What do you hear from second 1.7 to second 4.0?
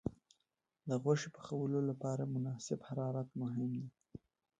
لپاره مناسب حرارت مهم دی.